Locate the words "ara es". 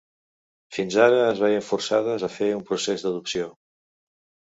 1.03-1.41